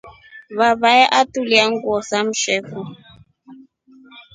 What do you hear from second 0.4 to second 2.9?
Vavae atulia nguo sa msheku.